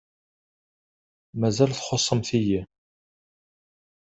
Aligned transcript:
Mazal 1.39 1.71
txuṣṣemt-iyi. 1.73 2.61